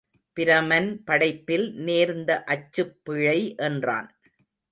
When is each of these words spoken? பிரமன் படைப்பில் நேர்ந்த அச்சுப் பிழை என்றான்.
பிரமன் 0.37 1.03
படைப்பில் 1.05 1.73
நேர்ந்த 1.79 2.43
அச்சுப் 2.47 2.95
பிழை 3.03 3.55
என்றான். 3.57 4.09